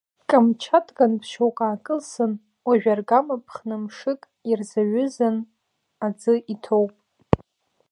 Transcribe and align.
Камчаткантә 0.31 1.25
шьоук 1.31 1.57
аакылсын, 1.67 2.31
уажә 2.67 2.87
аргама 2.93 3.35
ԥхны 3.45 3.75
мшык 3.83 4.21
ирзаҩызан 4.49 5.35
аӡы 6.05 6.33
иҭоуп. 6.53 6.93